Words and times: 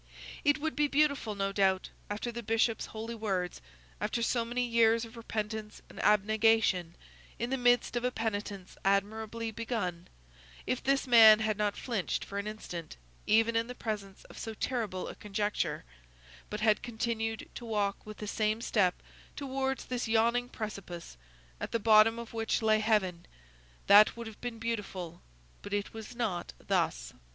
It 0.43 0.57
would 0.57 0.75
be 0.75 0.87
beautiful, 0.87 1.35
no 1.35 1.51
doubt, 1.51 1.91
after 2.09 2.31
the 2.31 2.41
Bishop's 2.41 2.87
holy 2.87 3.13
words, 3.13 3.61
after 3.99 4.23
so 4.23 4.43
many 4.43 4.65
years 4.65 5.05
of 5.05 5.15
repentance 5.15 5.83
and 5.89 5.99
abnegation, 6.03 6.95
in 7.37 7.51
the 7.51 7.57
midst 7.57 7.95
of 7.95 8.03
a 8.03 8.09
penitence 8.09 8.77
admirably 8.83 9.51
begun, 9.51 10.07
if 10.65 10.81
this 10.81 11.05
man 11.05 11.37
had 11.37 11.55
not 11.55 11.77
flinched 11.77 12.25
for 12.25 12.39
an 12.39 12.47
instant, 12.47 12.97
even 13.27 13.55
in 13.55 13.67
the 13.67 13.75
presence 13.75 14.23
of 14.23 14.39
so 14.39 14.55
terrible 14.55 15.07
a 15.07 15.13
conjecture, 15.13 15.83
but 16.49 16.61
had 16.61 16.81
continued 16.81 17.47
to 17.53 17.63
walk 17.63 18.03
with 18.03 18.17
the 18.17 18.25
same 18.27 18.59
step 18.59 19.03
towards 19.35 19.85
this 19.85 20.07
yawning 20.07 20.49
precipice, 20.49 21.15
at 21.59 21.71
the 21.71 21.77
bottom 21.79 22.17
of 22.17 22.33
which 22.33 22.63
lay 22.63 22.79
heaven; 22.79 23.27
that 23.85 24.17
would 24.17 24.25
have 24.25 24.41
been 24.41 24.57
beautiful; 24.57 25.21
but 25.61 25.73
it 25.75 25.93
was 25.93 26.15
not 26.15 26.53
thus. 26.57 27.13